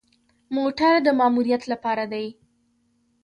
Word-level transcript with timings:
موټر 0.55 0.93
د 1.05 1.07
ماموریت 1.19 1.63
لپاره 1.71 2.03
دی 2.13 2.25